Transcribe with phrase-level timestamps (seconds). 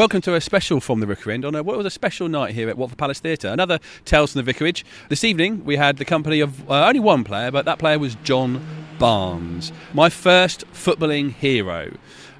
[0.00, 2.54] Welcome to a special from the Rookery End on a, what was a special night
[2.54, 3.48] here at Watford Palace Theatre.
[3.48, 4.82] Another Tales from the Vicarage.
[5.10, 8.14] This evening we had the company of uh, only one player, but that player was
[8.24, 8.66] John
[8.98, 11.92] Barnes, my first footballing hero.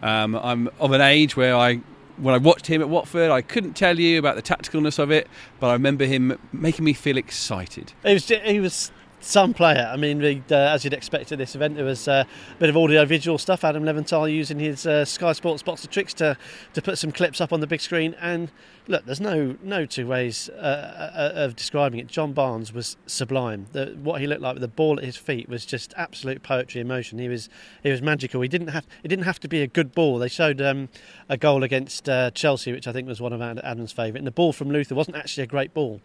[0.02, 1.82] Um, I'm of an age where I
[2.16, 5.28] when I watched him at Watford, I couldn't tell you about the tacticalness of it,
[5.58, 7.92] but I remember him making me feel excited.
[8.04, 9.88] Was he was some player.
[9.92, 12.24] I mean, uh, as you'd expect at this event, there was uh,
[12.56, 13.64] a bit of audio-visual stuff.
[13.64, 16.36] Adam Leventhal using his uh, Sky Sports box of tricks to
[16.74, 18.14] to put some clips up on the big screen.
[18.20, 18.50] And
[18.90, 22.08] look, there's no no two ways uh, uh, of describing it.
[22.08, 23.66] John Barnes was sublime.
[23.72, 26.80] The, what he looked like with the ball at his feet was just absolute poetry
[26.80, 27.18] in motion.
[27.18, 27.48] He was
[27.82, 28.40] he was magical.
[28.40, 30.18] He didn't have it didn't have to be a good ball.
[30.18, 30.88] They showed um,
[31.28, 34.18] a goal against uh, Chelsea, which I think was one of Adam's favourite.
[34.18, 36.00] And the ball from Luther wasn't actually a great ball,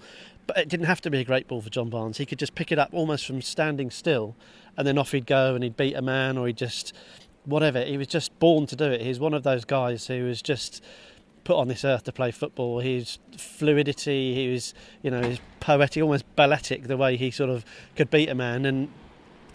[0.46, 2.20] but it didn't have to be a great ball for John Barnes.
[2.20, 4.36] He could just pick it up almost from standing still,
[4.78, 6.94] and then off he'd go and he'd beat a man or he'd just
[7.46, 7.84] whatever.
[7.84, 9.02] He was just born to do it.
[9.02, 10.84] He's one of those guys who was just
[11.46, 12.80] put on this earth to play football.
[12.80, 17.64] His fluidity, he was, you know, his poetic, almost balletic, the way he sort of
[17.96, 18.66] could beat a man.
[18.66, 18.90] And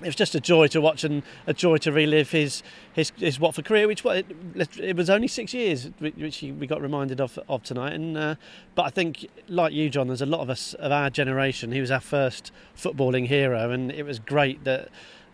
[0.00, 3.38] it was just a joy to watch and a joy to relive his his, his
[3.38, 4.26] Watford career, which it,
[4.78, 7.92] it was only six years, which we got reminded of of tonight.
[7.92, 8.34] And uh,
[8.74, 11.72] but I think, like you, John, there's a lot of us of our generation.
[11.72, 14.88] He was our first footballing hero, and it was great that.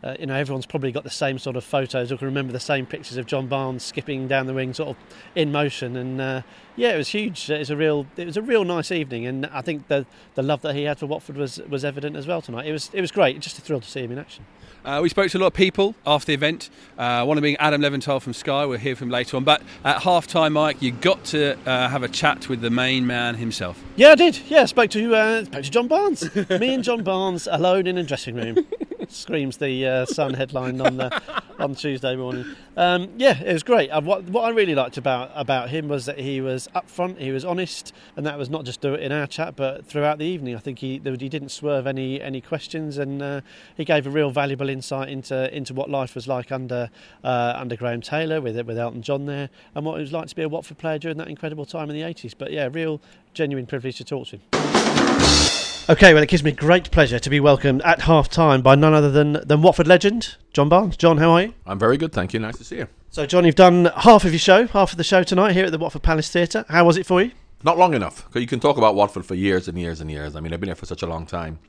[0.04, 2.60] Uh, you know, everyone's probably got the same sort of photos or can remember the
[2.60, 4.96] same pictures of John Barnes skipping down the wing, sort of
[5.34, 5.96] in motion.
[5.96, 6.42] And uh,
[6.76, 7.50] yeah, it was huge.
[7.50, 10.42] It was a real, it was a real nice evening, and I think the the
[10.42, 12.66] love that he had for Watford was was evident as well tonight.
[12.66, 13.40] It was it was great.
[13.40, 14.44] Just a thrill to see him in action.
[14.84, 16.70] Uh, we spoke to a lot of people after the event.
[16.96, 18.64] Uh, one of them being Adam Leventhal from Sky.
[18.66, 19.42] We'll hear from him later on.
[19.42, 23.04] But at half time, Mike, you got to uh, have a chat with the main
[23.04, 23.82] man himself.
[23.96, 24.38] Yeah, I did.
[24.46, 26.32] Yeah, spoke to uh, spoke to John Barnes.
[26.50, 28.64] Me and John Barnes alone in a dressing room.
[29.12, 31.22] Screams the uh, Sun headline on the
[31.58, 32.44] on Tuesday morning.
[32.76, 33.88] Um, yeah, it was great.
[33.90, 37.30] Uh, what, what I really liked about about him was that he was upfront, he
[37.30, 40.54] was honest, and that was not just in our chat, but throughout the evening.
[40.54, 43.40] I think he he didn't swerve any any questions, and uh,
[43.76, 46.90] he gave a real valuable insight into into what life was like under
[47.24, 50.36] uh, under Graham Taylor with with Elton John there, and what it was like to
[50.36, 52.34] be a Watford player during that incredible time in the 80s.
[52.36, 53.00] But yeah, real
[53.34, 55.45] genuine privilege to talk to him.
[55.88, 58.92] Okay, well, it gives me great pleasure to be welcomed at half time by none
[58.92, 60.96] other than, than Watford legend, John Barnes.
[60.96, 61.54] John, how are you?
[61.64, 62.40] I'm very good, thank you.
[62.40, 62.88] Nice to see you.
[63.10, 65.70] So, John, you've done half of your show, half of the show tonight here at
[65.70, 66.64] the Watford Palace Theatre.
[66.68, 67.30] How was it for you?
[67.62, 68.28] Not long enough.
[68.34, 70.34] You can talk about Watford for years and years and years.
[70.34, 71.60] I mean, I've been here for such a long time,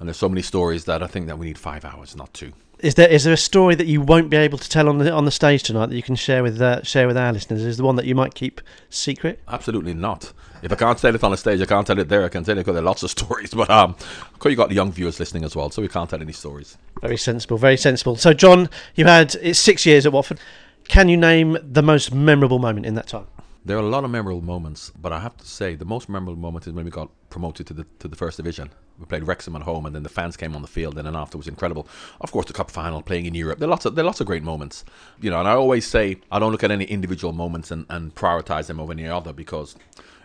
[0.00, 2.52] and there's so many stories that I think that we need five hours, not two.
[2.82, 5.12] Is there is there a story that you won't be able to tell on the
[5.12, 7.62] on the stage tonight that you can share with uh, share with our listeners?
[7.62, 9.40] Is the one that you might keep secret?
[9.48, 10.32] Absolutely not.
[10.62, 12.24] If I can't tell it on the stage, I can't tell it there.
[12.24, 13.52] I can tell it because there are lots of stories.
[13.52, 13.96] But um,
[14.38, 16.78] cuz you got the young viewers listening as well, so we can't tell any stories.
[17.02, 18.16] Very sensible, very sensible.
[18.16, 20.40] So, John, you had it's six years at Watford.
[20.88, 23.26] Can you name the most memorable moment in that time?
[23.64, 26.40] There are a lot of memorable moments, but I have to say the most memorable
[26.40, 28.70] moment is when we got promoted to the to the first division.
[28.98, 31.16] We played Wrexham at home, and then the fans came on the field, and then
[31.16, 31.88] after was incredible.
[32.20, 33.58] Of course, the cup final, playing in Europe.
[33.58, 34.84] There are lots of there are lots of great moments,
[35.20, 35.38] you know.
[35.38, 38.78] And I always say I don't look at any individual moments and, and prioritize them
[38.78, 39.76] over any other because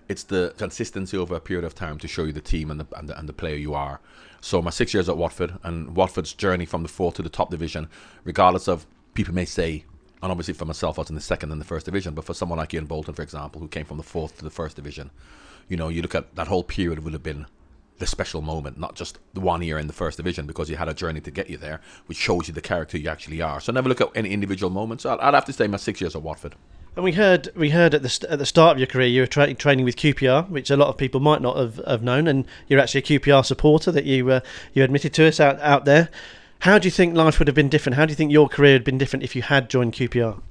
[0.07, 2.87] it's the consistency over a period of time to show you the team and the,
[2.95, 3.99] and the, and the player you are.
[4.41, 7.49] So my six years at Watford and Watford's journey from the fourth to the top
[7.49, 7.87] division,
[8.23, 9.85] regardless of people may say,
[10.21, 12.35] and obviously for myself I was in the second and the first division, but for
[12.35, 15.09] someone like Ian Bolton, for example, who came from the fourth to the first division,
[15.67, 17.45] you know, you look at that whole period would have been
[17.97, 20.89] the special moment, not just the one year in the first division, because you had
[20.89, 23.59] a journey to get you there, which shows you the character you actually are.
[23.59, 25.05] So never look at any individual moments.
[25.05, 26.55] I'd, I'd have to say my six years at Watford.
[26.95, 29.21] And we heard we heard at the st- at the start of your career you
[29.21, 32.25] were tra- training with QPR, which a lot of people might not have, have known,
[32.25, 34.39] and you're actually a QPR supporter that you uh,
[34.73, 36.09] you admitted to us out out there.
[36.59, 37.97] How do you think life would have been different?
[37.97, 40.41] How do you think your career had been different if you had joined QPR?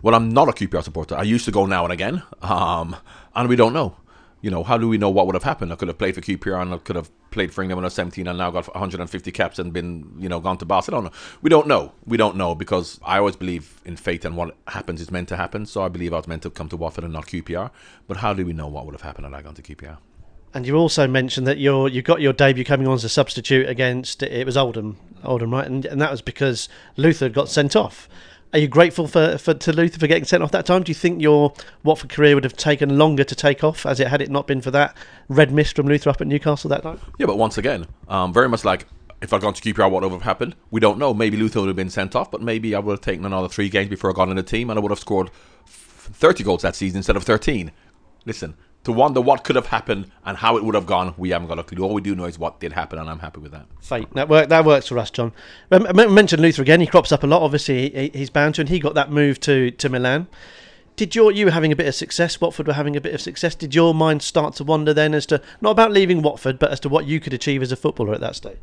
[0.00, 1.16] Well, I'm not a QPR supporter.
[1.16, 2.96] I used to go now and again, um,
[3.34, 3.96] and we don't know
[4.44, 5.72] you know, how do we know what would have happened?
[5.72, 7.86] I could have played for QPR and I could have played for England when I
[7.86, 11.10] was 17 and now got 150 caps and been, you know, gone to Barcelona.
[11.40, 11.92] We don't know.
[12.04, 15.38] We don't know because I always believe in fate and what happens is meant to
[15.38, 15.64] happen.
[15.64, 17.70] So I believe I was meant to come to Watford and not QPR.
[18.06, 19.96] But how do we know what would have happened had I gone to QPR?
[20.52, 23.66] And you also mentioned that you you got your debut coming on as a substitute
[23.66, 25.66] against it was Oldham, Oldham, right?
[25.66, 26.68] And, and that was because
[26.98, 28.10] Luther got sent off.
[28.54, 30.84] Are you grateful for, for to Luther for getting sent off that time?
[30.84, 31.52] Do you think your
[31.82, 34.60] Watford career would have taken longer to take off as it had it not been
[34.60, 34.96] for that
[35.28, 37.00] red mist from Luther up at Newcastle that night?
[37.18, 38.86] Yeah, but once again, um, very much like
[39.20, 40.54] if I'd gone to QPR, what would have happened?
[40.70, 41.12] We don't know.
[41.12, 43.68] Maybe Luther would have been sent off, but maybe I would have taken another three
[43.68, 45.30] games before I got in the team and I would have scored
[45.66, 47.72] 30 goals that season instead of 13.
[48.24, 48.54] Listen,
[48.84, 51.58] to wonder what could have happened and how it would have gone, we haven't got
[51.58, 51.82] a clue.
[51.82, 53.66] All we do know is what did happen, and I'm happy with that.
[53.80, 55.32] Fate that work that works for us, John.
[55.70, 56.80] Um, I mentioned Luther again.
[56.80, 57.42] He crops up a lot.
[57.42, 60.28] Obviously, he, he's bound to, and he got that move to to Milan.
[60.96, 62.40] Did your you having a bit of success?
[62.40, 63.54] Watford were having a bit of success.
[63.54, 66.80] Did your mind start to wander then as to not about leaving Watford, but as
[66.80, 68.58] to what you could achieve as a footballer at that stage?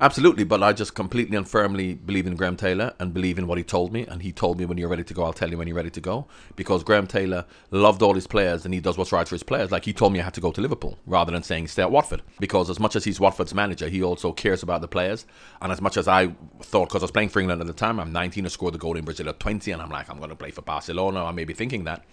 [0.00, 3.58] Absolutely, but I just completely and firmly believe in Graham Taylor and believe in what
[3.58, 4.06] he told me.
[4.06, 5.90] And he told me when you're ready to go, I'll tell you when you're ready
[5.90, 6.26] to go.
[6.56, 9.70] Because Graham Taylor loved all his players and he does what's right for his players.
[9.70, 11.90] Like he told me I had to go to Liverpool rather than saying stay at
[11.90, 12.22] Watford.
[12.38, 15.26] Because as much as he's Watford's manager, he also cares about the players.
[15.60, 17.98] And as much as I thought, because I was playing for England at the time,
[17.98, 20.30] I'm 19, I scored the goal in Brazil at 20, and I'm like, I'm going
[20.30, 21.24] to play for Barcelona.
[21.24, 22.04] I may be thinking that.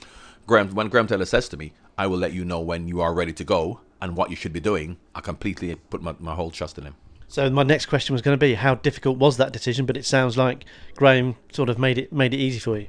[0.46, 3.16] Graham, when Graham Taylor says to me, I will let you know when you are
[3.16, 6.52] ready to go and what you should be doing, I completely put my, my whole
[6.52, 6.96] trust in him.
[7.30, 9.86] So my next question was going to be how difficult was that decision?
[9.86, 10.66] But it sounds like
[10.96, 12.88] Graham sort of made it made it easy for you.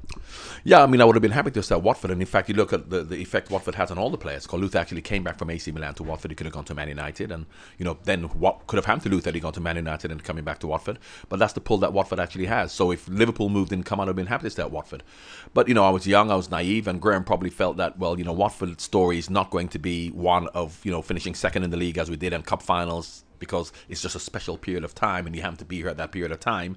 [0.65, 2.49] Yeah, I mean, I would have been happy to stay at Watford, and in fact,
[2.49, 4.51] you look at the, the effect Watford has on all the players.
[4.51, 6.31] Luther actually came back from AC Milan to Watford.
[6.31, 7.45] He could have gone to Man United, and
[7.77, 9.31] you know, then what could have happened to Luther?
[9.31, 10.99] He gone to Man United and coming back to Watford?
[11.29, 12.73] But that's the pull that Watford actually has.
[12.73, 15.03] So if Liverpool moved in, come on, I'd have been happy to stay at Watford.
[15.53, 18.19] But you know, I was young, I was naive, and Graham probably felt that well,
[18.19, 21.63] you know, Watford's story is not going to be one of you know finishing second
[21.63, 24.85] in the league as we did in cup finals because it's just a special period
[24.85, 26.77] of time and you have to be here at that period of time.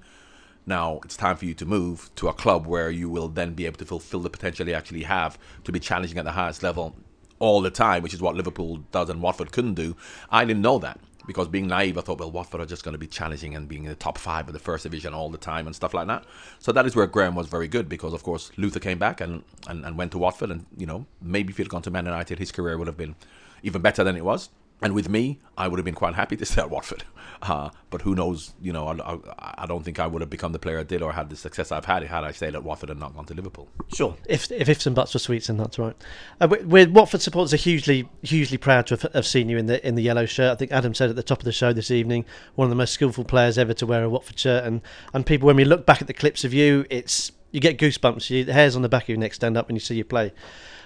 [0.65, 3.67] Now it's time for you to move to a club where you will then be
[3.67, 6.95] able to fulfill the potential you actually have to be challenging at the highest level
[7.37, 9.95] all the time, which is what Liverpool does and Watford couldn't do.
[10.31, 12.99] I didn't know that because being naive, I thought, well, Watford are just going to
[12.99, 15.67] be challenging and being in the top five of the first division all the time
[15.67, 16.25] and stuff like that.
[16.59, 19.43] So that is where Graham was very good because, of course, Luther came back and,
[19.67, 22.39] and, and went to Watford, and you know maybe if he'd gone to Man United,
[22.39, 23.15] his career would have been
[23.61, 24.49] even better than it was.
[24.83, 27.03] And with me, I would have been quite happy to stay at Watford.
[27.43, 28.53] Uh, but who knows?
[28.61, 31.01] You know, I, I, I, don't think I would have become the player I did
[31.01, 33.33] or had the success I've had had I stayed at Watford and not gone to
[33.33, 33.67] Liverpool.
[33.93, 35.93] Sure, if if ifs and buts were sweets, then that's right.
[36.39, 39.85] Uh, with Watford supporters are hugely hugely proud to have, have, seen you in the
[39.85, 40.53] in the yellow shirt.
[40.53, 42.23] I think Adam said at the top of the show this evening,
[42.55, 44.63] one of the most skillful players ever to wear a Watford shirt.
[44.63, 44.79] And
[45.13, 48.29] and people, when we look back at the clips of you, it's you get goosebumps.
[48.29, 50.05] You, the hairs on the back of your neck stand up when you see you
[50.05, 50.31] play.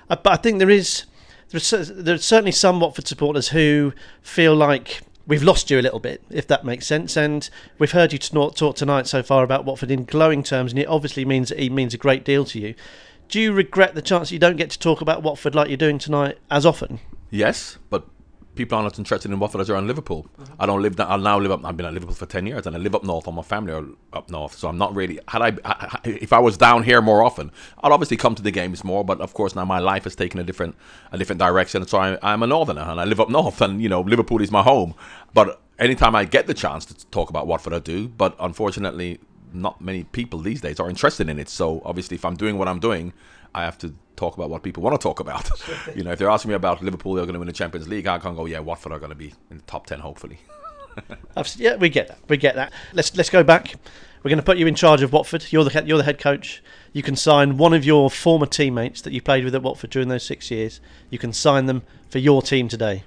[0.09, 1.05] Uh, but I think there is
[1.49, 6.23] there's, there's certainly some Watford supporters who feel like we've lost you a little bit,
[6.29, 7.15] if that makes sense.
[7.17, 10.87] And we've heard you talk, tonight so far about Watford in glowing terms, and it
[10.87, 12.75] obviously means it means a great deal to you.
[13.29, 15.77] Do you regret the chance that you don't get to talk about Watford like you're
[15.77, 16.99] doing tonight as often?
[17.29, 18.07] Yes, but
[18.57, 20.27] people are not interested in Watford as around Liverpool.
[20.39, 20.53] Mm-hmm.
[20.59, 20.95] I don't live.
[20.97, 21.09] That.
[21.09, 21.63] I now live up.
[21.63, 23.27] I've been at Liverpool for ten years, and I live up north.
[23.27, 25.19] All my family are up north, so I'm not really.
[25.27, 27.51] Had I, I, if I was down here more often,
[27.83, 29.05] I'd obviously come to the games more.
[29.05, 30.75] But of course, now my life has taken a different,
[31.11, 31.85] a different direction.
[31.87, 34.51] So I, I'm a northerner, and I live up north, and you know Liverpool is
[34.51, 34.95] my home.
[35.33, 38.07] But anytime I get the chance to talk about Watford, I do.
[38.07, 39.19] But unfortunately,
[39.53, 41.49] not many people these days are interested in it.
[41.49, 43.13] So obviously, if I'm doing what I'm doing,
[43.53, 45.49] I have to talk about what people want to talk about.
[45.95, 48.07] you know, if they're asking me about Liverpool, they're going to win the Champions League.
[48.07, 50.39] I can't go, yeah, Watford are going to be in the top ten, hopefully.
[51.57, 52.19] yeah, we get that.
[52.27, 52.73] We get that.
[52.93, 53.75] Let's let's go back.
[54.23, 55.45] We're going to put you in charge of Watford.
[55.51, 56.61] You're the you're the head coach.
[56.91, 60.07] You can sign one of your former teammates that you played with at Watford during
[60.07, 60.81] those six years.
[61.09, 63.03] You can sign them for your team today.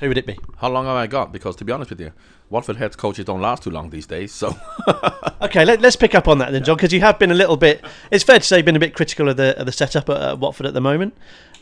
[0.00, 0.38] Who would it be?
[0.56, 1.32] How long have I got?
[1.32, 2.12] Because to be honest with you,
[2.54, 4.32] Watford head coaches don't last too long these days.
[4.32, 4.56] So,
[5.42, 7.56] okay, let, us pick up on that then, John, because you have been a little
[7.56, 7.84] bit.
[8.12, 10.22] It's fair to say, you've been a bit critical of the of the setup at,
[10.22, 11.16] at Watford at the moment.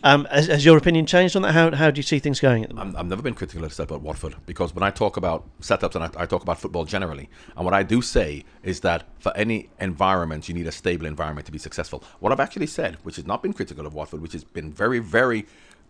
[0.05, 1.53] Um, has, has, your opinion changed on that?
[1.53, 2.97] How, how do you see things going at the moment?
[2.97, 5.47] i have never been critical of the setup at Watford because when I talk about
[5.61, 9.09] setups and I, I, talk about football generally, and what I do say is that
[9.19, 12.05] for any environment, you need a stable environment to be successful.
[12.21, 14.99] What I've actually said, which has not been critical of Watford, which has been very,
[14.99, 15.47] very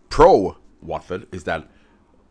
[0.07, 1.67] pro Watford, is that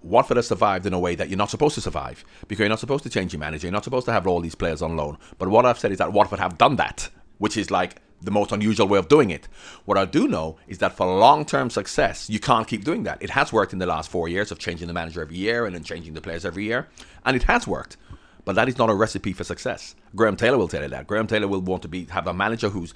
[0.02, 2.80] Watford has survived in a way that you're not supposed to survive because you're not
[2.80, 3.66] supposed to change your manager.
[3.66, 5.18] You're not supposed to have all these players on loan.
[5.38, 8.52] But what I've said is that Watford have done that, which is like the most
[8.52, 9.48] unusual way of doing it.
[9.84, 13.22] What I do know is that for long term success, you can't keep doing that.
[13.22, 15.74] It has worked in the last four years of changing the manager every year and
[15.74, 16.88] then changing the players every year,
[17.24, 17.96] and it has worked.
[18.44, 19.94] But that is not a recipe for success.
[20.16, 21.06] Graham Taylor will tell you that.
[21.06, 22.92] Graham Taylor will want to be have a manager who's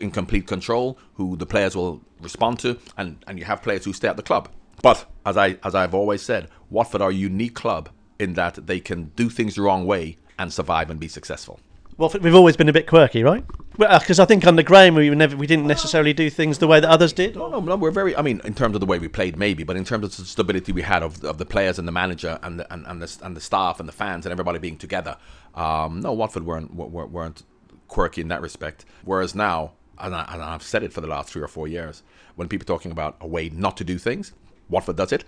[0.00, 3.92] in complete control, who the players will respond to, and, and you have players who
[3.92, 4.48] stay at the club.
[4.84, 7.88] But as I as I've always said, Watford are a unique club
[8.18, 11.58] in that they can do things the wrong way and survive and be successful.
[11.96, 13.44] Watford, we've always been a bit quirky, right?
[13.78, 16.80] Because uh, I think under Graham we never we didn't necessarily do things the way
[16.80, 17.34] that others did.
[17.34, 18.14] No, no, no, we're very.
[18.14, 20.24] I mean, in terms of the way we played, maybe, but in terms of the
[20.26, 23.18] stability we had of, of the players and the manager and the, and, and the
[23.22, 25.16] and the staff and the fans and everybody being together,
[25.54, 27.42] um, no, Watford weren't weren't
[27.88, 28.84] quirky in that respect.
[29.04, 32.02] Whereas now, and, I, and I've said it for the last three or four years,
[32.36, 34.32] when people are talking about a way not to do things,
[34.68, 35.24] Watford does it,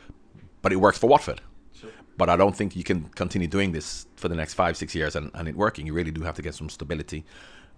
[0.62, 1.40] but it works for Watford.
[1.72, 1.90] Sure.
[2.16, 5.16] But I don't think you can continue doing this for the next five, six years
[5.16, 5.86] and, and it working.
[5.86, 7.24] You really do have to get some stability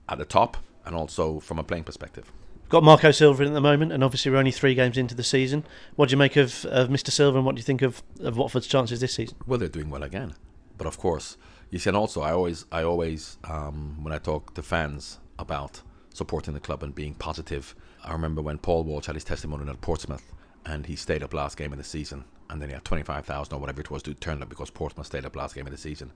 [0.09, 2.33] at the top and also from a playing perspective.
[2.69, 5.25] Got Marco Silva in at the moment, and obviously we're only three games into the
[5.25, 5.65] season.
[5.97, 7.11] What do you make of, of Mr.
[7.11, 9.39] Silva, and what do you think of, of Watford's chances this season?
[9.47, 10.35] Well, they're doing well again,
[10.77, 11.39] but of course,
[11.71, 15.81] you see, and also I always, I always, um, when I talk to fans about
[16.19, 17.75] supporting the club and being positive.
[18.05, 20.35] I remember when Paul Walsh had his testimony at Portsmouth
[20.69, 23.59] and he stayed up last game of the season and then he had 25,000 or
[23.59, 26.13] whatever it was to turn up because Portsmouth stayed up last game of the season.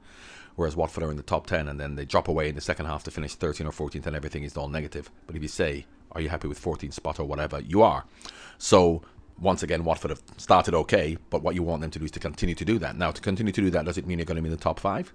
[0.56, 2.86] Whereas Watford are in the top 10 and then they drop away in the second
[2.86, 5.10] half to finish 13 or 14th and everything is all negative.
[5.26, 8.04] But if you say, are you happy with 14th spot or whatever, you are.
[8.58, 9.02] So
[9.40, 12.20] once again, Watford have started okay, but what you want them to do is to
[12.20, 12.96] continue to do that.
[12.96, 14.62] Now, to continue to do that, does it mean you're going to be in the
[14.62, 15.12] top five?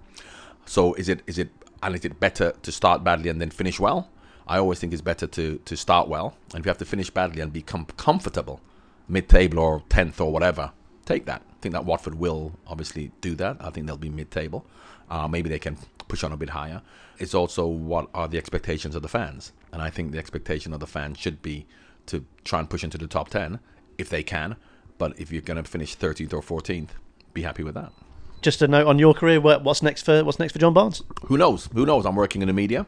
[0.65, 1.50] So is it is it
[1.82, 4.10] and is it better to start badly and then finish well?
[4.48, 7.10] I always think it's better to to start well, and if you have to finish
[7.10, 8.60] badly and become comfortable,
[9.08, 10.72] mid-table or tenth or whatever,
[11.06, 11.42] take that.
[11.50, 13.58] I think that Watford will obviously do that.
[13.60, 14.66] I think they'll be mid-table.
[15.10, 16.82] Uh, maybe they can push on a bit higher.
[17.18, 20.80] It's also what are the expectations of the fans, and I think the expectation of
[20.80, 21.66] the fans should be
[22.08, 23.60] to try and push into the top ten
[23.98, 24.56] if they can.
[24.98, 26.90] But if you're going to finish 13th or 14th,
[27.34, 27.92] be happy with that.
[28.41, 29.39] Just a note on your career.
[29.39, 31.01] What's next for What's next for John Barnes?
[31.25, 31.67] Who knows?
[31.74, 32.06] Who knows?
[32.06, 32.86] I'm working in the media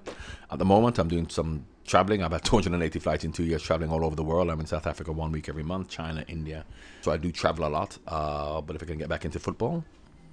[0.52, 1.00] at the moment.
[1.00, 2.24] I'm doing some traveling.
[2.24, 4.50] I've had 280 flights in two years, traveling all over the world.
[4.50, 6.66] I'm in South Africa one week every month, China, India.
[7.02, 7.98] So I do travel a lot.
[8.08, 9.84] Uh, but if I can get back into football,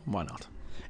[0.05, 0.47] why not?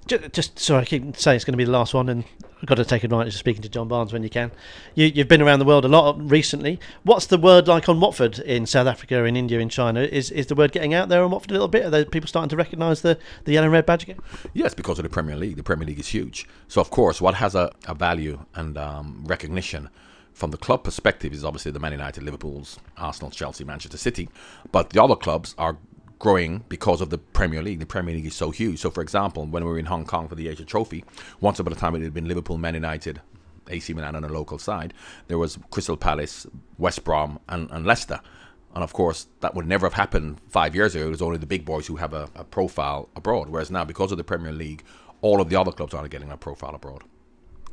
[0.06, 2.24] Just, just sorry, I keep saying it's going to be the last one, and
[2.58, 4.50] I've got to take advantage of speaking to John Barnes when you can.
[4.94, 6.80] You, have been around the world a lot recently.
[7.02, 10.00] What's the word like on Watford in South Africa, in India, in China?
[10.00, 11.92] Is is the word getting out there on Watford a little bit?
[11.92, 14.18] Are people starting to recognise the, the yellow and red badge again?
[14.54, 15.56] Yes, because of the Premier League.
[15.56, 16.48] The Premier League is huge.
[16.66, 19.90] So, of course, what has a, a value and um, recognition
[20.32, 24.28] from the club perspective is obviously the Man United, Liverpool's, Arsenal, Chelsea, Manchester City.
[24.72, 25.76] But the other clubs are
[26.18, 27.80] growing because of the Premier League.
[27.80, 28.80] The Premier League is so huge.
[28.80, 31.04] So, for example, when we were in Hong Kong for the Asia Trophy,
[31.40, 33.20] once upon a time it had been Liverpool, Man United,
[33.68, 34.94] AC Milan on a local side.
[35.28, 36.46] There was Crystal Palace,
[36.78, 38.20] West Brom, and, and Leicester.
[38.74, 41.06] And of course, that would never have happened five years ago.
[41.06, 43.48] It was only the big boys who have a, a profile abroad.
[43.48, 44.84] Whereas now, because of the Premier League,
[45.22, 47.02] all of the other clubs are getting a profile abroad.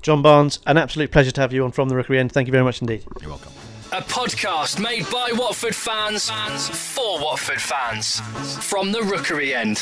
[0.01, 2.31] John Barnes, an absolute pleasure to have you on From the Rookery End.
[2.31, 3.05] Thank you very much indeed.
[3.21, 3.51] You're welcome.
[3.93, 8.21] A podcast made by Watford fans, fans for Watford fans.
[8.67, 9.77] From the Rookery End.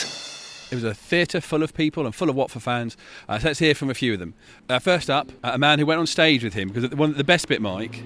[0.70, 2.98] It was a theatre full of people and full of Watford fans.
[3.30, 4.34] Uh, so let's hear from a few of them.
[4.68, 7.24] Uh, first up, a man who went on stage with him because the, one, the
[7.24, 8.03] best bit, Mike,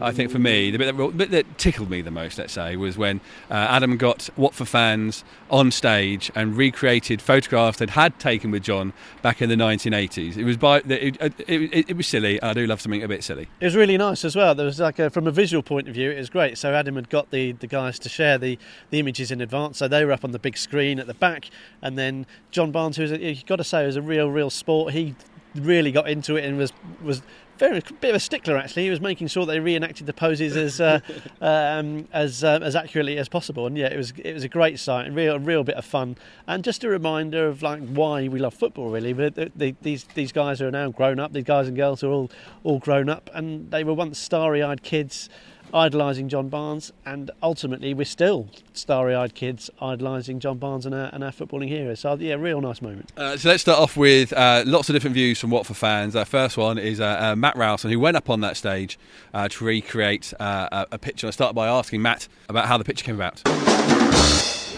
[0.00, 2.52] I think for me, the bit that, the bit that tickled me the most, let's
[2.52, 3.20] say, was when
[3.50, 8.92] uh, Adam got Watford fans on stage and recreated photographs they'd had taken with John
[9.22, 10.36] back in the 1980s.
[10.36, 12.42] It was by it, it, it, it was silly.
[12.42, 13.48] I do love something a bit silly.
[13.60, 14.54] It was really nice as well.
[14.54, 16.58] There was like a, from a visual point of view, it was great.
[16.58, 18.58] So Adam had got the, the guys to share the,
[18.90, 21.50] the images in advance, so they were up on the big screen at the back,
[21.82, 24.92] and then John Barnes, who's got to say was a real real sport.
[24.92, 25.14] He
[25.54, 26.72] really got into it and was
[27.02, 27.22] was
[27.58, 28.84] very bit of a stickler actually.
[28.84, 31.00] He was making sure they reenacted the poses as uh,
[31.40, 33.66] um, as uh, as accurately as possible.
[33.66, 36.16] And yeah, it was it was a great sight, and real real bit of fun,
[36.46, 39.12] and just a reminder of like why we love football really.
[39.12, 41.32] But the, the, these these guys are now grown up.
[41.32, 42.30] These guys and girls are all
[42.62, 45.28] all grown up, and they were once starry-eyed kids
[45.72, 51.24] idolising John Barnes, and ultimately we're still starry-eyed kids idolising John Barnes and our, and
[51.24, 52.00] our footballing heroes.
[52.00, 53.12] So yeah, real nice moment.
[53.16, 56.16] Uh, so let's start off with uh, lots of different views from Watford fans.
[56.16, 58.98] Our first one is uh, uh Matt Rowson, who went up on that stage
[59.32, 61.26] uh, to recreate uh, a, a picture.
[61.26, 63.42] I started by asking Matt about how the picture came about.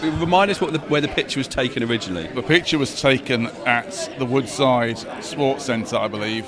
[0.01, 2.27] Remind us what the, where the picture was taken originally.
[2.27, 6.45] The picture was taken at the Woodside Sports Centre, I believe.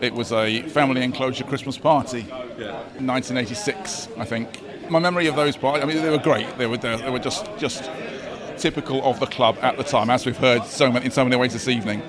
[0.00, 2.26] It was a family enclosure Christmas party,
[2.58, 2.80] yeah.
[3.00, 4.90] 1986, I think.
[4.90, 6.46] My memory of those parties, I mean, they were great.
[6.56, 7.90] They were, they were just, just
[8.56, 11.36] typical of the club at the time, as we've heard so many, in so many
[11.36, 12.02] ways this evening.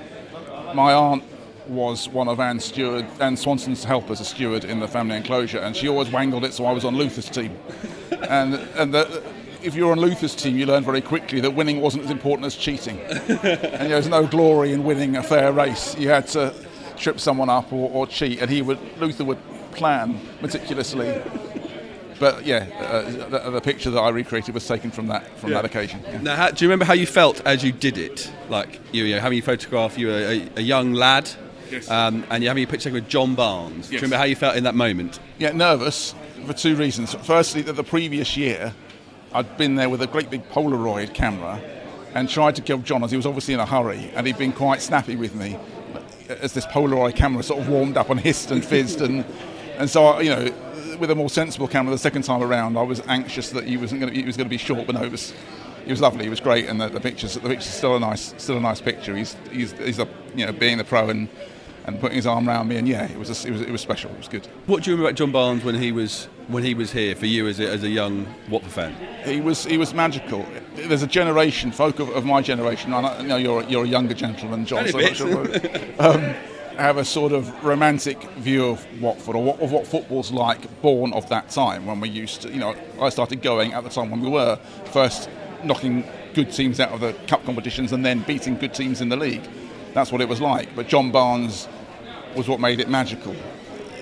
[0.74, 1.22] My aunt
[1.68, 5.76] was one of Anne Stewart, Anne Swanson's helpers, a steward in the family enclosure, and
[5.76, 7.56] she always wangled it so I was on Luther's team.
[8.28, 9.22] and and the,
[9.62, 12.56] if you're on Luther's team, you learn very quickly that winning wasn't as important as
[12.56, 12.98] cheating.
[13.00, 15.96] and there was no glory in winning a fair race.
[15.96, 16.54] You had to
[17.02, 19.38] trip someone up or, or cheat, and he would Luther would
[19.72, 21.20] plan meticulously.
[22.18, 25.56] But yeah, uh, the, the, picture that I recreated was taken from that from yeah.
[25.56, 26.00] that occasion.
[26.04, 26.20] Yeah.
[26.20, 28.30] Now, how, do you remember how you felt as you did it?
[28.48, 31.28] Like you, you know, having you photograph you were a, a young lad,
[31.70, 31.90] yes.
[31.90, 33.76] um, and you're having a picture with John Barnes.
[33.76, 33.88] Yes.
[33.88, 35.18] Do you remember how you felt in that moment?
[35.38, 36.14] Yeah, nervous
[36.46, 37.14] for two reasons.
[37.14, 38.72] Firstly, that the previous year
[39.34, 41.60] I'd been there with a great big Polaroid camera
[42.14, 44.52] and tried to kill John as he was obviously in a hurry, and he'd been
[44.52, 45.58] quite snappy with me
[46.28, 49.24] as this Polaroid camera sort of warmed up and hissed and fizzed, and
[49.78, 50.52] and so you know,
[50.98, 54.00] with a more sensible camera the second time around, I was anxious that he wasn't
[54.00, 55.32] going to he was going to be short, but no, it was
[55.84, 56.26] he was lovely.
[56.26, 58.80] it was great, and the, the pictures the picture's still a nice still a nice
[58.80, 59.16] picture.
[59.16, 61.28] He's he's he's a, you know being the pro and
[61.84, 63.80] and putting his arm around me, and yeah, it was a, it was it was
[63.80, 64.10] special.
[64.10, 64.46] It was good.
[64.66, 67.26] What do you remember about John Barnes when he was when he was here for
[67.26, 68.96] you as a, as a young Watford fan?
[69.24, 70.46] He was he was magical.
[70.74, 72.92] There's a generation, folk of, of my generation.
[72.94, 74.88] I know you're you're a younger gentleman, John.
[74.88, 75.46] So sure,
[75.98, 76.34] um,
[76.76, 81.12] have a sort of romantic view of Watford or what, of what football's like, born
[81.12, 84.10] of that time when we used to, you know, I started going at the time
[84.10, 85.28] when we were first
[85.64, 89.16] knocking good teams out of the cup competitions and then beating good teams in the
[89.16, 89.42] league.
[89.94, 90.74] That's what it was like.
[90.74, 91.68] But John Barnes
[92.34, 93.34] was what made it magical.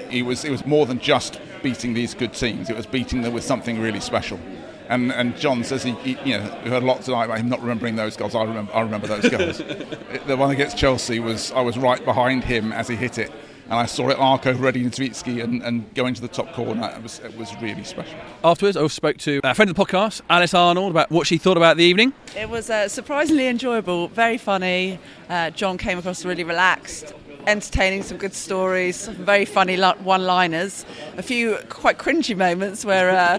[0.09, 3.33] He was, it was more than just beating these good teams, it was beating them
[3.33, 4.41] with something really special.
[4.89, 7.49] And, and John says he, he, you know, we heard a lot tonight about him
[7.49, 8.35] not remembering those goals.
[8.35, 9.59] I remember, I remember those goals.
[10.27, 13.31] the one against Chelsea was I was right behind him as he hit it,
[13.67, 16.93] and I saw it arc over Eddie Niedzwiecki and, and go into the top corner.
[16.97, 18.19] It was it was really special.
[18.43, 21.57] Afterwards, I spoke to a friend of the podcast, Alice Arnold, about what she thought
[21.57, 22.13] about the evening.
[22.37, 24.99] It was uh, surprisingly enjoyable, very funny.
[25.29, 27.15] Uh, John came across really relaxed,
[27.47, 30.85] entertaining, some good stories, some very funny one-liners,
[31.17, 33.39] a few quite cringy moments where uh,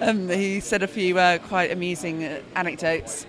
[0.02, 3.26] um, he said a few uh, quite amusing uh, anecdotes.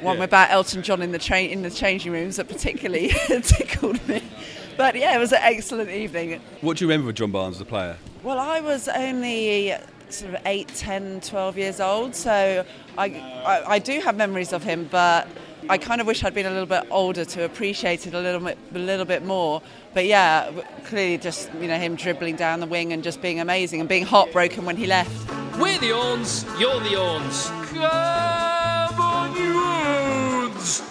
[0.00, 0.24] One yeah.
[0.24, 3.08] about Elton John in the train in the changing rooms that particularly
[3.42, 4.22] tickled me.
[4.76, 6.40] But yeah, it was an excellent evening.
[6.62, 7.98] What do you remember of John Barnes, the player?
[8.22, 9.74] Well, I was only
[10.08, 12.64] sort of 8, 10, 12 years old, so
[12.96, 15.28] I, I, I do have memories of him, but
[15.68, 18.40] I kind of wish I'd been a little bit older to appreciate it a little
[18.40, 19.62] bit, a little bit more.
[19.94, 20.50] But yeah,
[20.84, 24.04] clearly just you know him dribbling down the wing and just being amazing and being
[24.04, 25.10] heartbroken when he left.
[25.58, 27.46] We're the Orns, you're the Orns.
[27.72, 29.60] Come on, you
[30.48, 30.82] Orns!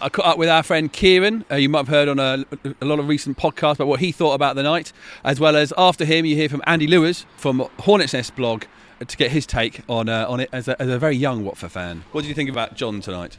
[0.00, 1.44] I caught up with our friend Kieran.
[1.50, 2.44] Uh, you might have heard on a,
[2.80, 4.92] a, lot of recent podcasts about what he thought about the night,
[5.24, 8.64] as well as after him, you hear from Andy Lewis from Hornets Nest blog
[9.04, 11.72] to get his take on uh, on it as a, as a, very young Watford
[11.72, 12.04] fan.
[12.12, 13.36] What did you think about John tonight?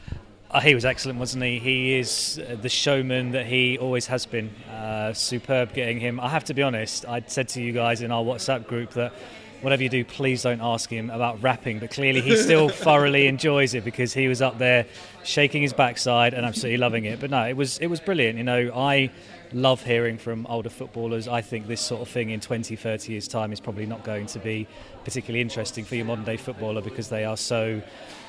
[0.50, 1.58] Oh, he was excellent, wasn't he?
[1.58, 4.50] He is uh, the showman that he always has been.
[4.70, 6.20] Uh, superb getting him.
[6.20, 7.04] I have to be honest.
[7.06, 9.12] I said to you guys in our WhatsApp group that
[9.60, 11.78] whatever you do, please don't ask him about rapping.
[11.78, 14.86] But clearly, he still thoroughly enjoys it because he was up there
[15.24, 17.20] shaking his backside and absolutely loving it.
[17.20, 18.38] But no, it was it was brilliant.
[18.38, 19.10] You know, I
[19.52, 21.28] love hearing from older footballers.
[21.28, 24.26] I think this sort of thing in 20, 30 years' time is probably not going
[24.26, 24.66] to be
[25.08, 27.80] particularly interesting for your modern day footballer because they are so,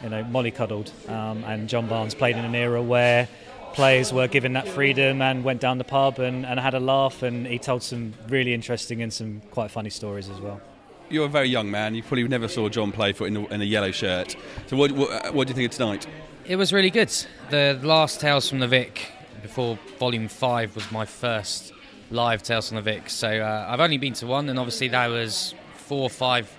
[0.02, 0.90] you know, mollycoddled.
[1.10, 3.28] Um, and John Barnes played in an era where
[3.74, 7.22] players were given that freedom and went down the pub and, and had a laugh
[7.22, 10.62] and he told some really interesting and some quite funny stories as well
[11.12, 11.96] you're a very young man.
[11.96, 14.36] You probably never saw John play for in a, in a yellow shirt.
[14.68, 16.06] So, what, what, what, do you think of tonight?
[16.46, 17.12] It was really good.
[17.50, 19.12] The last Tales from the Vic
[19.42, 21.74] before Volume Five was my first
[22.12, 23.10] live Tales from the Vic.
[23.10, 25.56] So uh, I've only been to one, and obviously that was
[25.90, 26.56] four or five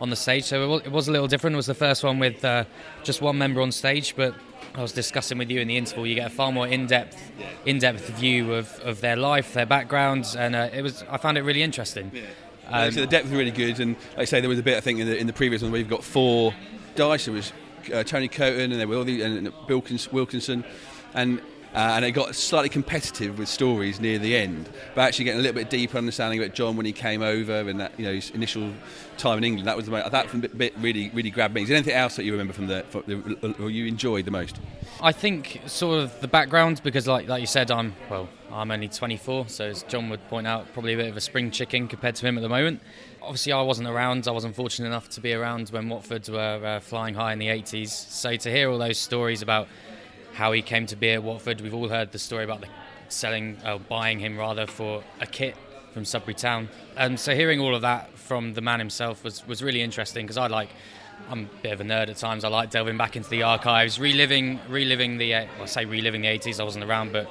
[0.00, 0.44] on the stage.
[0.44, 1.54] So it was, it was a little different.
[1.54, 2.64] It was the first one with uh,
[3.02, 4.34] just one member on stage, but
[4.74, 6.06] I was discussing with you in the interval.
[6.06, 7.32] You get a far more in-depth,
[7.64, 11.04] in-depth view of, of their life, their backgrounds, and uh, it was.
[11.08, 12.10] I found it really interesting.
[12.12, 12.22] Yeah.
[12.68, 14.76] Um, so the depth was really good, and like I say, there was a bit
[14.76, 16.54] I think in the, in the previous one where you've got four
[16.96, 17.26] dice.
[17.26, 17.52] There was
[17.92, 20.64] uh, Tony Coton and there were all the, and Wilkinson,
[21.12, 21.40] and
[21.74, 24.68] uh, and it got slightly competitive with stories near the end.
[24.94, 27.80] But actually getting a little bit deeper understanding about John when he came over and
[27.80, 28.72] that you know his initial
[29.18, 29.66] time in England.
[29.66, 31.62] That was the most, that bit really really grabbed me.
[31.62, 34.30] Is there anything else that you remember from the, from the or you enjoyed the
[34.30, 34.56] most?
[35.00, 38.88] I think sort of the background because like like you said, I'm well, I'm only
[38.88, 42.14] 24, so as John would point out, probably a bit of a spring chicken compared
[42.16, 42.80] to him at the moment.
[43.20, 44.28] Obviously, I wasn't around.
[44.28, 47.48] I wasn't fortunate enough to be around when Watford were uh, flying high in the
[47.48, 47.88] 80s.
[47.88, 49.66] So to hear all those stories about
[50.34, 51.60] how he came to be at Watford.
[51.60, 52.68] We've all heard the story about the
[53.08, 55.56] selling, uh, buying him rather for a kit
[55.92, 56.68] from Sudbury Town.
[56.96, 60.36] And so hearing all of that from the man himself was, was really interesting because
[60.36, 60.70] I like,
[61.30, 62.44] I'm a bit of a nerd at times.
[62.44, 66.28] I like delving back into the archives, reliving, reliving the, uh, I say reliving the
[66.28, 66.58] 80s.
[66.58, 67.30] I wasn't around, but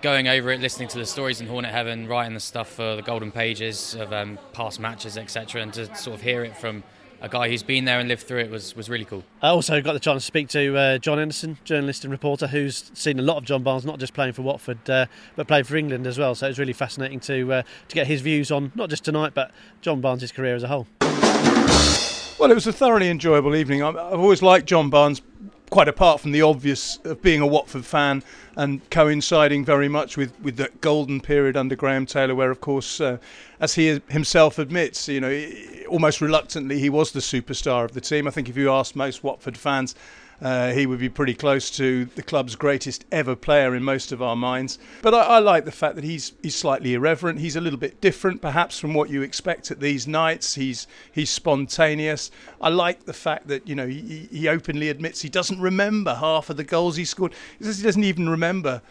[0.00, 3.02] going over it, listening to the stories in Hornet Heaven, writing the stuff for the
[3.02, 6.84] golden pages of um, past matches, etc., and to sort of hear it from
[7.20, 9.24] a guy who's been there and lived through it was, was really cool.
[9.42, 12.90] I also got the chance to speak to uh, John Anderson, journalist and reporter, who's
[12.94, 15.76] seen a lot of John Barnes, not just playing for Watford, uh, but playing for
[15.76, 16.34] England as well.
[16.34, 19.32] So it was really fascinating to uh, to get his views on not just tonight,
[19.34, 19.50] but
[19.80, 20.86] John Barnes' career as a whole.
[21.00, 23.82] Well, it was a thoroughly enjoyable evening.
[23.82, 25.22] I've always liked John Barnes,
[25.70, 28.22] quite apart from the obvious of being a Watford fan
[28.56, 33.00] and coinciding very much with, with the golden period under Graham Taylor, where, of course,
[33.00, 33.18] uh,
[33.60, 35.46] as he himself admits, you know,
[35.88, 38.28] almost reluctantly, he was the superstar of the team.
[38.28, 39.94] I think if you ask most Watford fans,
[40.40, 44.22] uh, he would be pretty close to the club's greatest ever player in most of
[44.22, 44.78] our minds.
[45.02, 47.40] But I, I, like the fact that he's he's slightly irreverent.
[47.40, 50.54] He's a little bit different, perhaps, from what you expect at these nights.
[50.54, 52.30] He's he's spontaneous.
[52.60, 56.50] I like the fact that you know he, he openly admits he doesn't remember half
[56.50, 57.32] of the goals he scored.
[57.58, 58.82] He says he doesn't even remember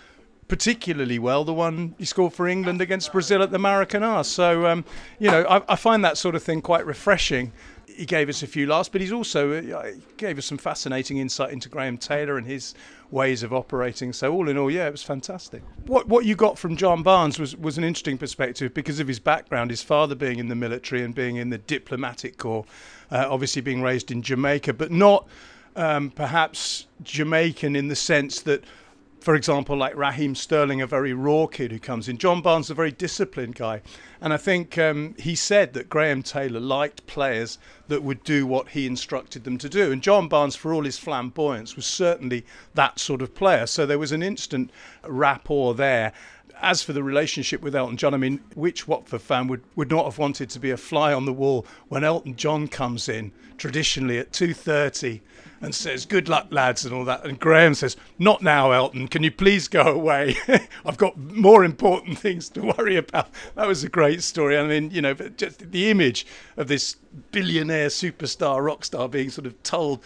[0.47, 4.25] particularly well the one he scored for England against Brazil at the Maracanã.
[4.25, 4.85] So, um,
[5.17, 7.51] you know, I, I, find that sort of thing quite refreshing
[7.95, 11.51] he gave us a few laughs, but he's also uh, gave us some fascinating insight
[11.51, 12.73] into Graham Taylor and his
[13.11, 14.11] ways of operating.
[14.13, 15.61] So all in all, yeah, it was fantastic.
[15.85, 19.19] What what you got from John Barnes was was an interesting perspective because of his
[19.19, 22.65] background, his father being in the military and being in the diplomatic corps,
[23.11, 25.27] uh, obviously being raised in Jamaica, but not
[25.75, 28.63] um, perhaps Jamaican in the sense that
[29.23, 32.17] for example, like Raheem Sterling, a very raw kid who comes in.
[32.17, 33.81] John Barnes, a very disciplined guy.
[34.19, 37.57] And I think um, he said that Graham Taylor liked players
[37.87, 39.93] that would do what he instructed them to do.
[39.93, 43.65] And John Barnes, for all his flamboyance, was certainly that sort of player.
[43.65, 44.71] So there was an instant
[45.05, 46.11] rapport there.
[46.61, 50.05] As for the relationship with Elton John, I mean, which Watford fan would, would not
[50.05, 54.17] have wanted to be a fly on the wall when Elton John comes in traditionally
[54.17, 55.21] at 2.30
[55.63, 57.25] and says, Good luck, lads, and all that.
[57.25, 59.07] And Graham says, Not now, Elton.
[59.07, 60.35] Can you please go away?
[60.85, 63.29] I've got more important things to worry about.
[63.55, 64.57] That was a great story.
[64.57, 66.97] I mean, you know, just the image of this
[67.31, 70.03] billionaire superstar, rock star being sort of told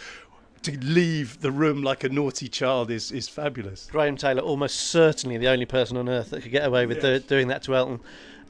[0.62, 3.88] to leave the room like a naughty child is, is fabulous.
[3.90, 7.22] Graham Taylor, almost certainly the only person on earth that could get away with yes.
[7.22, 8.00] do, doing that to Elton.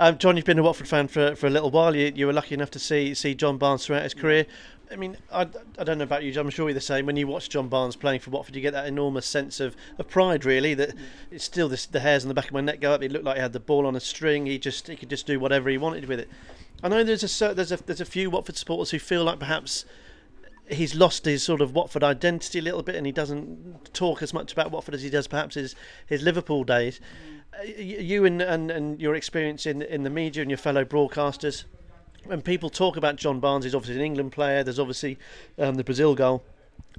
[0.00, 1.94] Um, John, you've been a Watford fan for, for a little while.
[1.96, 4.46] You, you were lucky enough to see see John Barnes throughout his career.
[4.90, 5.42] I mean, I,
[5.78, 7.04] I don't know about you, I'm sure you're the same.
[7.04, 10.08] When you watch John Barnes playing for Watford, you get that enormous sense of, of
[10.08, 10.72] pride, really.
[10.74, 10.94] That
[11.30, 13.02] it's still this, the hairs on the back of my neck go up.
[13.02, 14.46] It looked like he had the ball on a string.
[14.46, 16.30] He just he could just do whatever he wanted with it.
[16.82, 19.84] I know there's a there's a there's a few Watford supporters who feel like perhaps
[20.70, 24.32] he's lost his sort of Watford identity a little bit, and he doesn't talk as
[24.32, 25.74] much about Watford as he does perhaps his
[26.06, 27.00] his Liverpool days.
[27.58, 31.64] Uh, you and, and, and your experience in in the media and your fellow broadcasters
[32.24, 34.62] when people talk about John Barnes, he's obviously an England player.
[34.62, 35.18] There's obviously
[35.58, 36.44] um, the Brazil goal.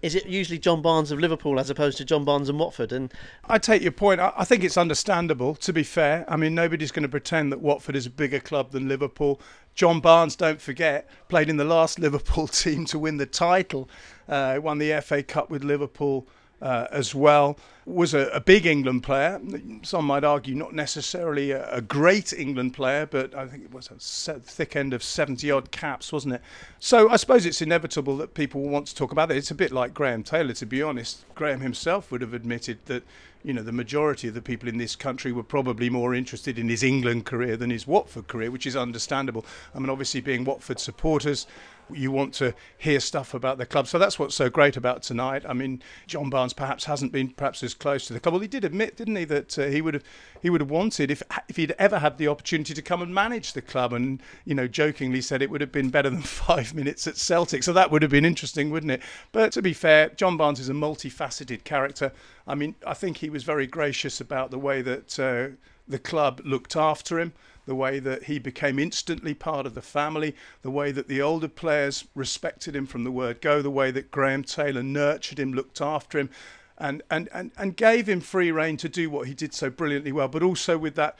[0.01, 2.93] Is it usually John Barnes of Liverpool as opposed to John Barnes and Watford?
[2.93, 3.13] And
[3.45, 4.21] I take your point.
[4.21, 5.55] I think it's understandable.
[5.55, 8.71] To be fair, I mean nobody's going to pretend that Watford is a bigger club
[8.71, 9.41] than Liverpool.
[9.75, 13.89] John Barnes, don't forget, played in the last Liverpool team to win the title.
[14.27, 16.27] Uh, won the FA Cup with Liverpool
[16.61, 17.57] uh, as well.
[17.89, 19.41] Was a, a, big England player.
[19.81, 23.89] Some might argue not necessarily a, a great England player, but I think it was
[23.89, 26.41] a thick end of 70 odd caps, wasn't it?
[26.79, 29.37] So I suppose it's inevitable that people want to talk about it.
[29.37, 31.25] It's a bit like Graham Taylor, to be honest.
[31.33, 33.03] Graham himself would have admitted that
[33.43, 36.67] you know, the majority of the people in this country were probably more interested in
[36.67, 39.45] his England career than his Watford career, which is understandable.
[39.73, 41.47] I mean, obviously, being Watford supporters,
[41.91, 43.87] you want to hear stuff about the club.
[43.87, 45.43] So that's what's so great about tonight.
[45.47, 48.33] I mean, John Barnes perhaps hasn't been perhaps as close to the club.
[48.33, 50.03] Well, he did admit, didn't he, that uh, he would have
[50.41, 53.53] he would have wanted if if he'd ever had the opportunity to come and manage
[53.53, 57.07] the club, and you know, jokingly said it would have been better than five minutes
[57.07, 57.63] at Celtic.
[57.63, 59.01] So that would have been interesting, wouldn't it?
[59.31, 62.11] But to be fair, John Barnes is a multifaceted character.
[62.47, 65.55] I mean, I think he was very gracious about the way that uh,
[65.87, 67.33] the club looked after him
[67.69, 71.47] the way that he became instantly part of the family, the way that the older
[71.47, 75.79] players respected him from the word go, the way that Graham Taylor nurtured him, looked
[75.79, 76.31] after him,
[76.79, 80.11] and, and, and, and gave him free rein to do what he did so brilliantly
[80.11, 81.17] well, but also with that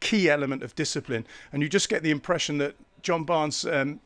[0.00, 1.26] key element of discipline.
[1.52, 4.00] And you just get the impression that John Barnes, um,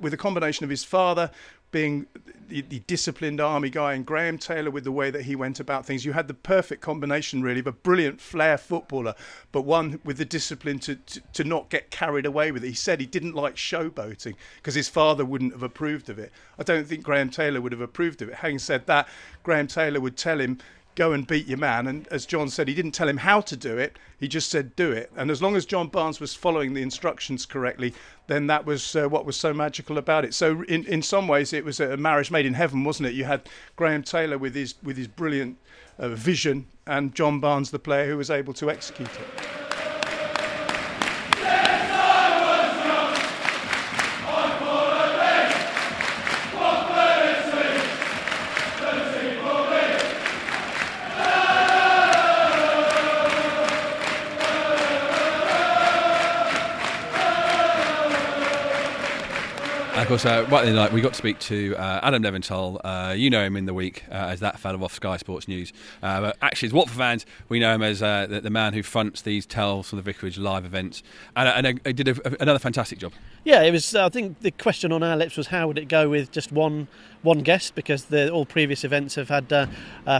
[0.00, 1.30] with a combination of his father,
[1.76, 2.06] being
[2.48, 5.84] the, the, disciplined army guy and Graham Taylor with the way that he went about
[5.84, 6.06] things.
[6.06, 9.14] You had the perfect combination, really, of a brilliant flair footballer,
[9.52, 12.68] but one with the discipline to, to, to not get carried away with it.
[12.68, 16.32] He said he didn't like showboating because his father wouldn't have approved of it.
[16.58, 18.36] I don't think Graham Taylor would have approved of it.
[18.36, 19.06] Having said that,
[19.42, 20.56] Graham Taylor would tell him,
[20.96, 21.86] go and beat your man.
[21.86, 23.98] And as John said, he didn't tell him how to do it.
[24.18, 25.12] He just said do it.
[25.16, 27.94] And as long as John Barnes was following the instructions correctly,
[28.26, 30.34] then that was uh, what was so magical about it.
[30.34, 33.14] So in in some ways, it was a marriage made in heaven, wasn't it?
[33.14, 35.58] You had Graham Taylor with his with his brilliant
[35.98, 39.65] uh, vision, and John Barnes, the player who was able to execute it.
[60.06, 62.80] Of course, uh, like we got to speak to uh, Adam Leventhal.
[62.84, 65.72] Uh, you know him in the week uh, as that fellow off Sky Sports News.
[66.00, 68.84] Uh, but actually, as Watford fans, we know him as uh, the, the, man who
[68.84, 71.02] fronts these tales from the Vicarage live events,
[71.34, 73.14] and, and he did a, another fantastic job.
[73.42, 73.96] Yeah, it was.
[73.96, 76.86] I think the question on our lips was how would it go with just one
[77.22, 79.68] one guest because the, all previous events have had a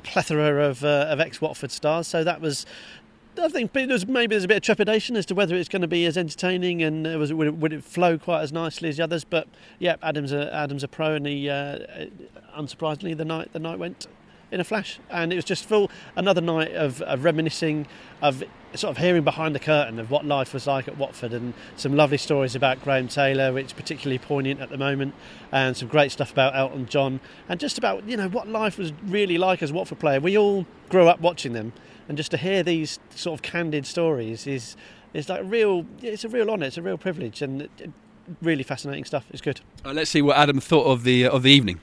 [0.03, 2.09] plethora of, of ex Watford stars.
[2.09, 2.67] So that was
[3.39, 5.89] I think there's maybe there's a bit of trepidation as to whether it's going to
[5.89, 9.05] be as entertaining and was, would, it, would it flow quite as nicely as the
[9.05, 9.25] others.
[9.25, 11.79] But yeah, Adam's a Adam's a pro, and he uh,
[12.57, 14.07] unsurprisingly the night the night went
[14.51, 14.99] in a flash.
[15.11, 17.87] And it was just full another night of, of reminiscing,
[18.23, 18.43] of
[18.75, 21.97] sort of hearing behind the curtain of what life was like at Watford, and some
[21.97, 25.15] lovely stories about Graham Taylor, which is particularly poignant at the moment,
[25.53, 28.93] and some great stuff about Elton John, and just about you know what life was
[29.05, 30.21] really like as a Watford player.
[30.21, 31.73] We all grew up watching them,
[32.09, 34.77] and just to hear these sort of candid stories is
[35.15, 35.87] is like real.
[36.03, 36.67] It's a real honour.
[36.67, 37.91] It's a real privilege, and it, it,
[38.43, 39.25] really fascinating stuff.
[39.31, 39.61] It's good.
[39.85, 41.81] Uh, let's see what Adam thought of the uh, of the evening.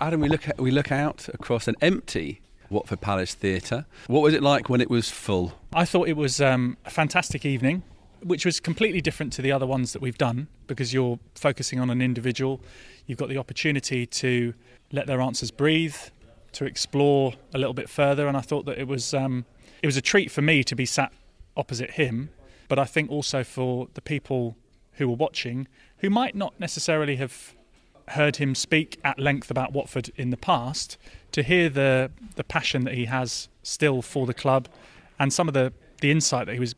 [0.00, 3.86] Adam, we look at, we look out across an empty Watford Palace Theatre.
[4.06, 5.52] What was it like when it was full?
[5.72, 7.82] I thought it was um, a fantastic evening,
[8.22, 11.90] which was completely different to the other ones that we've done because you're focusing on
[11.90, 12.60] an individual.
[13.06, 14.54] You've got the opportunity to
[14.92, 15.96] let their answers breathe,
[16.52, 19.44] to explore a little bit further, and I thought that it was um,
[19.84, 21.12] it was a treat for me to be sat
[21.58, 22.30] opposite him,
[22.68, 24.56] but I think also for the people
[24.94, 25.68] who were watching
[25.98, 27.54] who might not necessarily have
[28.08, 30.96] heard him speak at length about Watford in the past,
[31.32, 34.68] to hear the the passion that he has still for the club,
[35.18, 35.70] and some of the
[36.00, 36.74] the insight that he was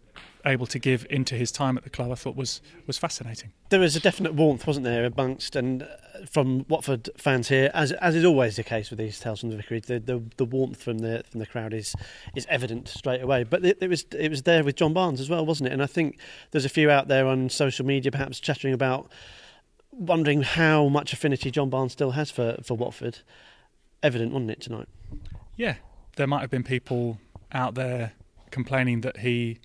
[0.46, 3.52] able to give into his time at the club, I thought was was fascinating.
[3.68, 5.86] There was a definite warmth, wasn't there, amongst and uh,
[6.30, 9.56] from Watford fans here, as as is always the case with these tales from the
[9.56, 9.86] vicarage.
[9.86, 11.94] The, the, the warmth from the from the crowd is
[12.34, 13.44] is evident straight away.
[13.44, 15.72] But it, it, was it was there with John Barnes as well, wasn't it?
[15.72, 16.18] And I think
[16.52, 19.10] there's a few out there on social media, perhaps chattering about
[19.90, 23.20] wondering how much affinity John Barnes still has for, for Watford.
[24.02, 24.88] Evident, wasn't it, tonight?
[25.56, 25.76] Yeah,
[26.16, 27.18] there might have been people
[27.52, 28.12] out there
[28.50, 29.58] complaining that he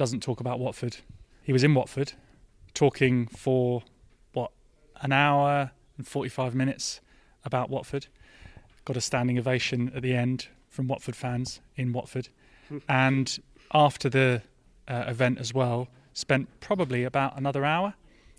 [0.00, 0.96] doesn't talk about Watford.
[1.42, 2.14] He was in Watford
[2.72, 3.82] talking for,
[4.32, 4.50] what,
[5.02, 7.02] an hour and 45 minutes
[7.44, 8.06] about Watford.
[8.86, 12.30] Got a standing ovation at the end from Watford fans in Watford.
[12.88, 13.38] and
[13.74, 14.40] after the
[14.88, 17.92] uh, event as well, spent probably about another hour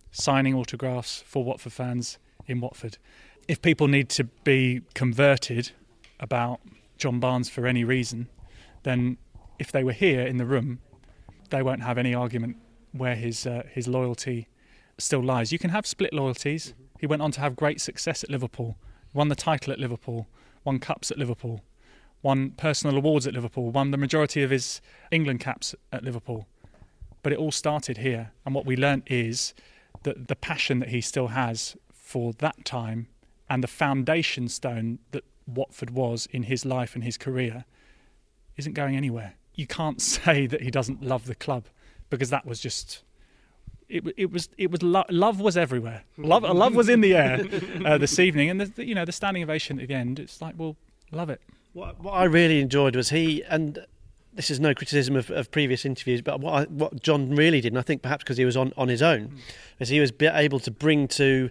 [0.09, 2.97] signing autographs for Watford fans in Watford.
[3.47, 5.73] If people need to be converted
[6.19, 6.59] about
[6.97, 8.29] John Barnes for any reason,
[8.81, 9.17] then
[9.59, 10.79] if they were here in the room,
[11.51, 12.57] they won't have any argument
[12.91, 14.47] where his uh, his loyalty
[14.97, 15.51] still lies.
[15.51, 16.73] You can have split loyalties.
[16.99, 18.77] He went on to have great success at Liverpool,
[19.13, 20.27] won the title at Liverpool,
[20.63, 21.61] won cups at Liverpool,
[22.21, 26.47] won personal awards at Liverpool, won the majority of his England caps at Liverpool.
[27.23, 29.53] But it all started here, and what we learnt is
[30.03, 33.07] that the passion that he still has for that time
[33.49, 37.65] and the foundation stone that Watford was in his life and his career
[38.57, 39.35] isn't going anywhere.
[39.61, 41.65] You can't say that he doesn't love the club
[42.09, 43.03] because that was just
[43.87, 46.03] it, it was it was lo- love was everywhere.
[46.17, 47.45] Love love was in the air
[47.85, 50.19] uh, this evening, and the, you know the standing ovation at the end.
[50.19, 50.75] It's like, well,
[51.11, 51.41] love it.
[51.73, 53.85] What, what I really enjoyed was he and
[54.33, 57.73] this is no criticism of, of previous interviews, but what I, what John really did,
[57.73, 59.39] and I think perhaps because he was on, on his own, mm.
[59.79, 61.49] is he was able to bring to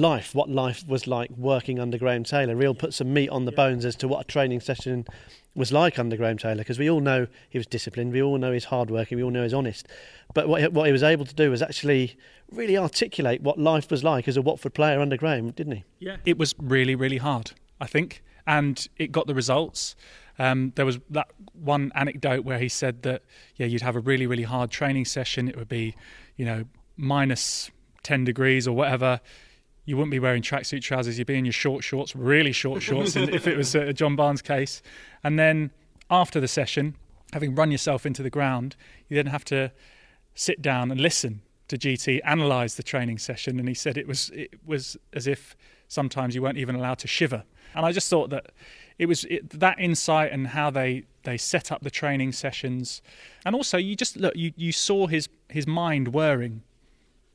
[0.00, 2.54] life what life was like working under Graham Taylor.
[2.54, 5.06] Real put some meat on the bones as to what a training session
[5.54, 8.52] was like under Graham Taylor, because we all know he was disciplined, we all know
[8.52, 9.88] he's hardworking, we all know he's honest.
[10.32, 12.16] But what he, what he was able to do was actually
[12.52, 15.84] really articulate what life was like as a Watford player under Graham, didn't he?
[15.98, 19.96] Yeah, it was really really hard, I think, and it got the results.
[20.38, 23.22] Um, there was that one anecdote where he said that
[23.56, 25.48] yeah, you'd have a really really hard training session.
[25.48, 25.96] It would be,
[26.36, 26.64] you know,
[26.96, 27.72] minus
[28.04, 29.20] ten degrees or whatever.
[29.88, 31.16] You wouldn't be wearing tracksuit trousers.
[31.16, 34.42] You'd be in your short shorts, really short shorts, if it was a John Barnes
[34.42, 34.82] case.
[35.24, 35.70] And then
[36.10, 36.94] after the session,
[37.32, 38.76] having run yourself into the ground,
[39.08, 39.72] you then have to
[40.34, 43.58] sit down and listen to GT analyse the training session.
[43.58, 45.56] And he said it was it was as if
[45.88, 47.44] sometimes you weren't even allowed to shiver.
[47.74, 48.52] And I just thought that
[48.98, 53.00] it was it, that insight and how they they set up the training sessions,
[53.46, 56.62] and also you just look you you saw his his mind whirring,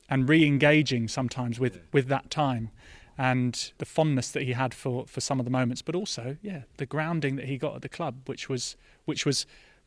[0.08, 2.70] and re-engaging sometimes with with that time,
[3.16, 6.62] and the fondness that he had for for some of the moments, but also yeah
[6.76, 9.46] the grounding that he got at the club, which was which was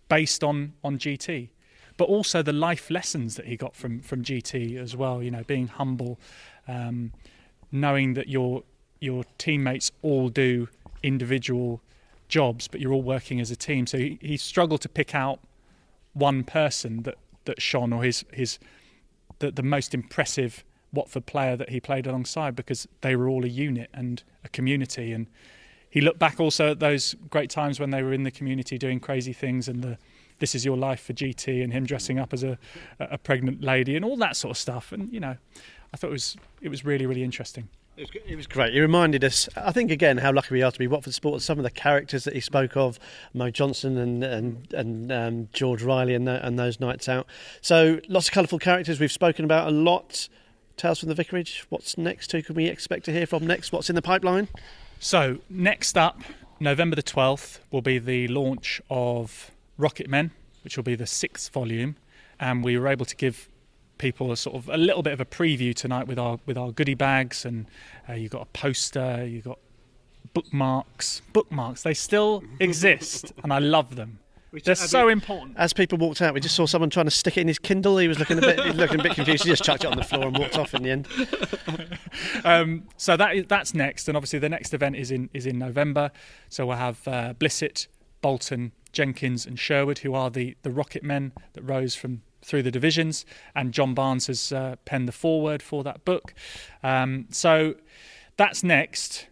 [0.09, 1.49] based on on GT.
[1.97, 5.23] But also the life lessons that he got from from GT as well.
[5.23, 6.19] You know, being humble,
[6.67, 7.11] um,
[7.71, 8.63] knowing that your
[8.99, 10.67] your teammates all do
[11.03, 11.81] individual
[12.27, 13.87] jobs, but you're all working as a team.
[13.87, 15.39] So he, he struggled to pick out
[16.13, 18.59] one person that, that shone or his his
[19.39, 23.49] the, the most impressive Watford player that he played alongside because they were all a
[23.49, 25.11] unit and a community.
[25.11, 25.27] And
[25.89, 28.99] he looked back also at those great times when they were in the community doing
[28.99, 29.97] crazy things and the
[30.39, 32.59] this is your life for GT and him dressing up as a
[32.99, 34.91] a pregnant lady and all that sort of stuff.
[34.91, 35.35] And you know,
[35.93, 37.69] I thought it was it was really really interesting.
[37.97, 38.73] It was, great.
[38.73, 41.43] He reminded us, I think, again, how lucky we are to be Watford Sports.
[41.43, 42.99] Some of the characters that he spoke of,
[43.33, 47.25] Mo Johnston and and, and um, George Reilly and, the, and those nights out.
[47.59, 50.29] So lots of colourful characters we've spoken about a lot.
[50.75, 51.65] Tales from the Vicarage.
[51.69, 52.31] What's next?
[52.33, 53.71] Who can we expect to hear from next?
[53.71, 54.47] What's in the pipeline?
[54.99, 56.21] So next up,
[56.59, 60.29] November the 12th will be the launch of Rocket Men,
[60.63, 61.95] which will be the sixth volume,
[62.39, 63.49] and we were able to give
[63.97, 66.71] people a sort of a little bit of a preview tonight with our with our
[66.71, 67.67] goodie bags, and
[68.09, 69.59] uh, you got a poster, you've got
[70.33, 71.21] bookmarks.
[71.33, 74.19] Bookmarks, they still exist, and I love them.
[74.63, 75.55] They're so important.
[75.57, 77.97] As people walked out, we just saw someone trying to stick it in his Kindle.
[77.97, 79.43] He was looking a bit, looking a bit confused.
[79.43, 81.07] He just chucked it on the floor and walked off in the end.
[82.45, 85.59] um, so that is, that's next, and obviously the next event is in is in
[85.59, 86.11] November.
[86.49, 87.87] So we'll have uh, Blissett,
[88.21, 92.71] Bolton, Jenkins, and Sherwood, who are the the rocket men that rose from through the
[92.71, 96.33] divisions, and John Barnes has uh, penned the foreword for that book.
[96.83, 97.75] Um, so
[98.37, 99.27] that's next.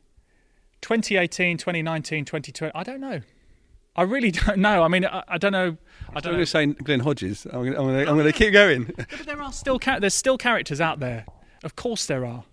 [0.81, 2.71] 2018, 2019, 2020.
[2.75, 3.21] I don't know.
[3.95, 4.83] I really don't know.
[4.83, 5.77] I mean, I, I don't know.
[6.15, 6.45] I don't I'm know.
[6.45, 7.47] saying Glenn Hodges.
[7.51, 8.93] I'm going to keep going.
[8.97, 11.25] Yeah, but there are still there's still characters out there.
[11.63, 12.43] Of course, there are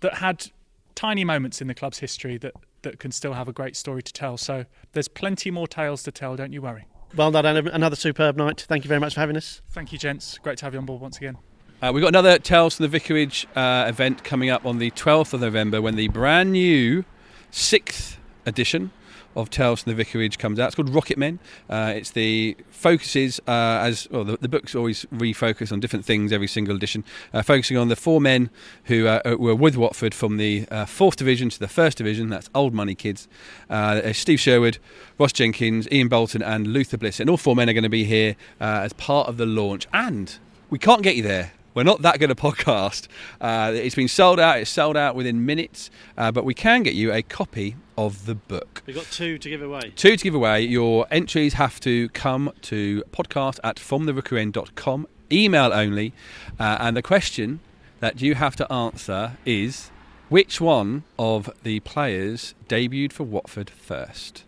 [0.00, 0.50] that had
[0.94, 4.12] tiny moments in the club's history that that can still have a great story to
[4.12, 4.36] tell.
[4.36, 6.36] So there's plenty more tales to tell.
[6.36, 6.86] Don't you worry.
[7.14, 8.64] Well done, Another superb night.
[8.68, 9.62] Thank you very much for having us.
[9.70, 10.38] Thank you, gents.
[10.38, 11.38] Great to have you on board once again.
[11.82, 15.34] Uh, we've got another Tales from the Vicarage uh, event coming up on the 12th
[15.34, 17.04] of November when the brand new
[17.50, 18.90] sixth edition
[19.36, 20.66] of Tales from the Vicarage comes out.
[20.66, 21.38] It's called Rocket Men.
[21.68, 24.24] Uh, it's the focuses uh, as well.
[24.24, 27.96] The, the books always refocus on different things every single edition, uh, focusing on the
[27.96, 28.50] four men
[28.84, 32.28] who uh, were with Watford from the uh, fourth division to the first division.
[32.28, 33.28] That's old money kids.
[33.68, 34.78] Uh, Steve Sherwood,
[35.18, 38.04] Ross Jenkins, Ian Bolton, and Luther Blissett, and all four men are going to be
[38.04, 39.86] here uh, as part of the launch.
[39.92, 40.38] And
[40.70, 41.52] we can't get you there.
[41.76, 43.06] We're not that good a podcast.
[43.38, 44.58] Uh, it's been sold out.
[44.58, 48.34] It's sold out within minutes, uh, but we can get you a copy of the
[48.34, 48.82] book.
[48.86, 49.92] We've got two to give away.
[49.94, 50.62] Two to give away.
[50.62, 56.14] Your entries have to come to podcast at fromtherookeryend.com, email only.
[56.58, 57.60] Uh, and the question
[58.00, 59.90] that you have to answer is
[60.30, 64.44] which one of the players debuted for Watford first?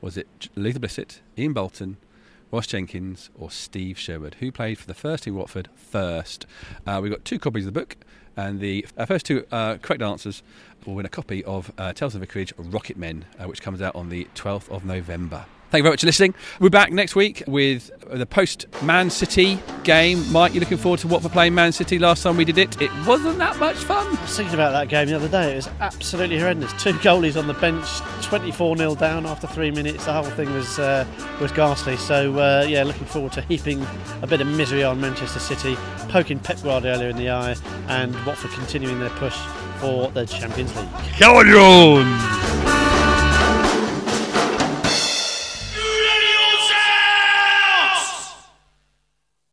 [0.00, 1.98] Was it Luther Blissett, Ian Bolton,
[2.50, 4.36] Ross Jenkins, or Steve Sherwood?
[4.40, 6.46] Who played for the first team Watford first?
[6.86, 7.96] Uh, we've got two copies of the book,
[8.36, 10.42] and the uh, first two uh, correct answers
[10.84, 13.94] will win a copy of uh, Tales of Vicarage Rocket Men, uh, which comes out
[13.94, 15.46] on the 12th of November.
[15.70, 16.34] Thank you very much for listening.
[16.58, 20.28] We're back next week with the post Man City game.
[20.32, 21.96] Mike, you looking forward to Watford playing Man City?
[21.96, 24.04] Last time we did it, it wasn't that much fun.
[24.04, 25.52] I was thinking about that game the other day.
[25.52, 26.72] It was absolutely horrendous.
[26.82, 27.86] Two goalies on the bench,
[28.22, 30.06] 24 0 down after three minutes.
[30.06, 31.06] The whole thing was uh,
[31.40, 31.96] was ghastly.
[31.98, 33.86] So uh, yeah, looking forward to heaping
[34.22, 35.76] a bit of misery on Manchester City,
[36.08, 37.54] poking Pep Guardiola in the eye,
[37.86, 39.38] and Watford continuing their push
[39.78, 40.88] for the Champions League.
[41.16, 42.99] Come on, Jones!